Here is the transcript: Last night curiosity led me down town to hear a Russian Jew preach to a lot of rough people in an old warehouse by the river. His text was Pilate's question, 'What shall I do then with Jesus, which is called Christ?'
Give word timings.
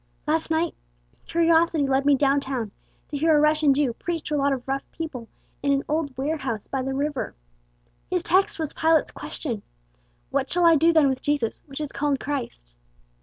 Last 0.25 0.49
night 0.49 0.73
curiosity 1.27 1.85
led 1.85 2.07
me 2.07 2.15
down 2.15 2.39
town 2.39 2.71
to 3.09 3.17
hear 3.17 3.37
a 3.37 3.39
Russian 3.39 3.71
Jew 3.71 3.93
preach 3.93 4.23
to 4.29 4.35
a 4.35 4.37
lot 4.37 4.51
of 4.51 4.67
rough 4.67 4.81
people 4.91 5.27
in 5.61 5.71
an 5.73 5.83
old 5.87 6.17
warehouse 6.17 6.65
by 6.65 6.81
the 6.81 6.95
river. 6.95 7.35
His 8.09 8.23
text 8.23 8.57
was 8.57 8.73
Pilate's 8.73 9.11
question, 9.11 9.61
'What 10.31 10.49
shall 10.49 10.65
I 10.65 10.75
do 10.75 10.91
then 10.91 11.07
with 11.07 11.21
Jesus, 11.21 11.61
which 11.67 11.79
is 11.79 11.91
called 11.91 12.19
Christ?' 12.19 12.73